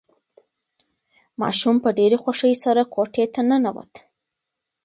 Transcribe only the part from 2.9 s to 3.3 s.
کوټې